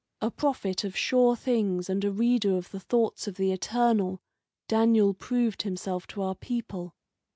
A 0.19 0.31
prophet 0.31 0.83
of 0.83 0.97
sure 0.97 1.35
things 1.35 1.87
and 1.87 2.03
a 2.03 2.09
reader 2.09 2.57
of 2.57 2.71
the 2.71 2.79
thoughts 2.79 3.27
of 3.27 3.35
the 3.35 3.51
Eternal, 3.51 4.19
Daniel 4.67 5.13
proved 5.13 5.61
himself 5.61 6.07
to 6.07 6.23
our 6.23 6.33
people. 6.33 6.95